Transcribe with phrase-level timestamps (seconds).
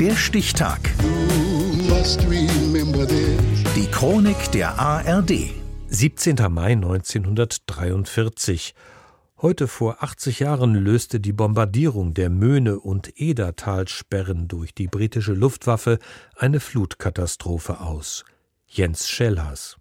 [0.00, 0.78] Der Stichtag.
[3.74, 5.50] Die Chronik der ARD.
[5.88, 6.36] 17.
[6.50, 8.76] Mai 1943.
[9.42, 15.98] Heute vor 80 Jahren löste die Bombardierung der Möhne- und Edertalsperren durch die britische Luftwaffe
[16.36, 18.24] eine Flutkatastrophe aus.
[18.68, 19.78] Jens Schellhaas.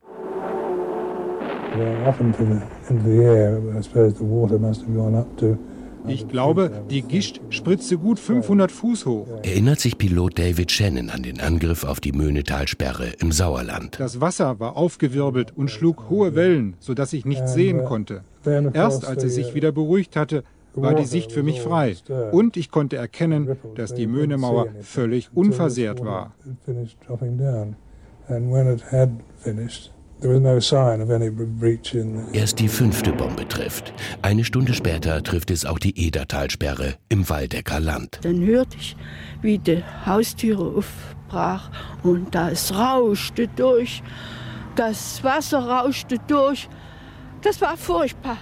[6.07, 9.27] Ich glaube, die Gischt spritzte gut 500 Fuß hoch.
[9.43, 13.99] Erinnert sich Pilot David Shannon an den Angriff auf die Möhnetalsperre im Sauerland.
[13.99, 18.23] Das Wasser war aufgewirbelt und schlug hohe Wellen, sodass ich nichts sehen konnte.
[18.73, 20.43] Erst als es sich wieder beruhigt hatte,
[20.73, 21.95] war die Sicht für mich frei
[22.31, 26.33] und ich konnte erkennen, dass die Möhnemauer völlig unversehrt war.
[32.33, 33.93] Erst die fünfte Bombe trifft.
[34.23, 38.19] Eine Stunde später trifft es auch die Edertalsperre im Waldecker Land.
[38.23, 38.95] Dann hörte ich,
[39.41, 41.69] wie die Haustüre aufbrach
[42.01, 44.01] und das rauschte durch.
[44.75, 46.67] Das Wasser rauschte durch.
[47.41, 48.37] Das war furchtbar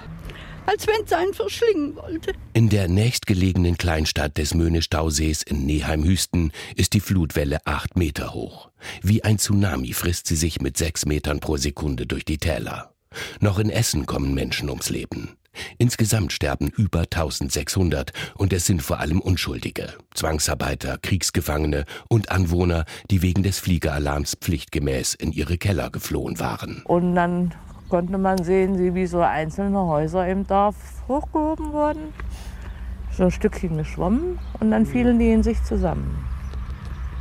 [0.66, 2.34] als wenn es einen verschlingen wollte.
[2.54, 8.70] In der nächstgelegenen Kleinstadt des Möhne-Stausees in Neheim-Hüsten ist die Flutwelle acht Meter hoch.
[9.02, 12.94] Wie ein Tsunami frisst sie sich mit sechs Metern pro Sekunde durch die Täler.
[13.40, 15.38] Noch in Essen kommen Menschen ums Leben.
[15.78, 23.22] Insgesamt sterben über 1600 und es sind vor allem Unschuldige, Zwangsarbeiter, Kriegsgefangene und Anwohner, die
[23.22, 26.82] wegen des Fliegeralarms pflichtgemäß in ihre Keller geflohen waren.
[26.86, 27.54] Und dann
[27.90, 30.76] konnte man sehen, wie so einzelne Häuser im Dorf
[31.08, 32.14] hochgehoben wurden,
[33.12, 36.26] so ein Stückchen geschwommen und dann fielen die in sich zusammen.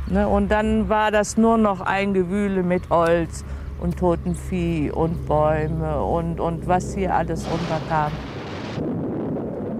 [0.07, 3.43] Ne, und dann war das nur noch ein Gewühle mit Holz
[3.79, 8.11] und toten Vieh und Bäume und, und was hier alles runterkam.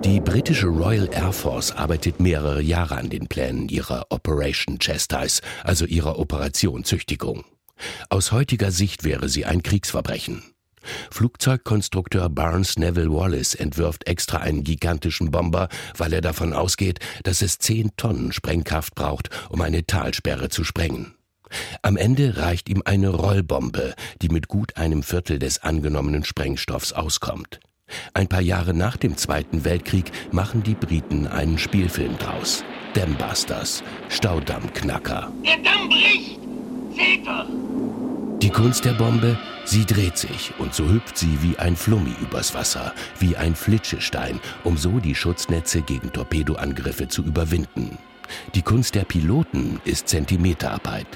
[0.04, 5.86] Die britische Royal Air Force arbeitet mehrere Jahre an den Plänen ihrer Operation Chastise, also
[5.86, 7.44] ihrer Operation Züchtigung.
[8.10, 10.55] Aus heutiger Sicht wäre sie ein Kriegsverbrechen.
[11.12, 17.60] Flugzeugkonstrukteur Barnes Neville Wallace entwirft extra einen gigantischen Bomber, weil er davon ausgeht, dass es
[17.60, 21.16] zehn Tonnen Sprengkraft braucht, um eine Talsperre zu sprengen.
[21.82, 27.60] Am Ende reicht ihm eine Rollbombe, die mit gut einem Viertel des angenommenen Sprengstoffs auskommt.
[28.14, 32.64] Ein paar Jahre nach dem Zweiten Weltkrieg machen die Briten einen Spielfilm draus.
[32.94, 35.32] Dambusters, Staudammknacker.
[35.46, 36.40] Der Damm bricht!
[36.96, 37.65] Seht doch!
[38.46, 42.54] Die Kunst der Bombe, sie dreht sich und so hüpft sie wie ein Flummi übers
[42.54, 47.98] Wasser, wie ein Flitschestein, um so die Schutznetze gegen Torpedoangriffe zu überwinden.
[48.54, 51.08] Die Kunst der Piloten ist Zentimeterarbeit.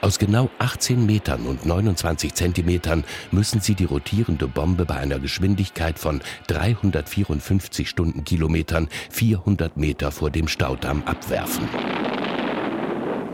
[0.00, 5.98] Aus genau 18 Metern und 29 Zentimetern müssen sie die rotierende Bombe bei einer Geschwindigkeit
[5.98, 11.68] von 354 Stundenkilometern 400 Meter vor dem Staudamm abwerfen.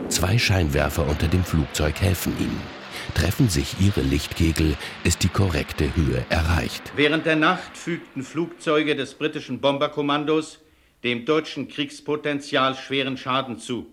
[0.09, 2.76] Zwei Scheinwerfer unter dem Flugzeug helfen ihnen.
[3.13, 6.93] Treffen sich ihre Lichtkegel, ist die korrekte Höhe erreicht.
[6.95, 10.59] Während der Nacht fügten Flugzeuge des britischen Bomberkommandos
[11.03, 13.87] dem deutschen Kriegspotenzial schweren Schaden zu.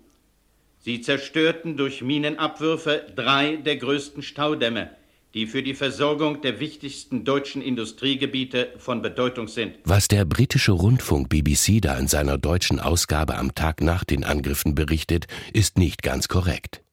[0.79, 4.91] Sie zerstörten durch Minenabwürfe drei der größten Staudämme,
[5.33, 9.77] die für die Versorgung der wichtigsten deutschen Industriegebiete von Bedeutung sind.
[9.85, 14.75] Was der britische Rundfunk BBC da in seiner deutschen Ausgabe am Tag nach den Angriffen
[14.75, 16.84] berichtet, ist nicht ganz korrekt.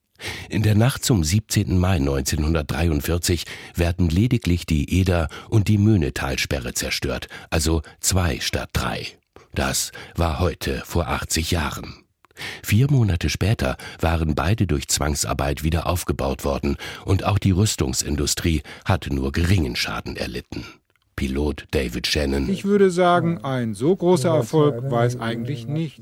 [0.49, 1.77] In der Nacht zum 17.
[1.77, 3.45] Mai 1943
[3.75, 9.07] werden lediglich die Eder und die Möhnetalsperre zerstört, also zwei statt drei.
[9.53, 11.95] Das war heute vor 80 Jahren.
[12.63, 19.13] Vier Monate später waren beide durch Zwangsarbeit wieder aufgebaut worden und auch die Rüstungsindustrie hatte
[19.13, 20.65] nur geringen Schaden erlitten.
[21.15, 22.49] Pilot David Shannon.
[22.49, 26.01] Ich würde sagen, ein so großer Erfolg war es eigentlich nicht.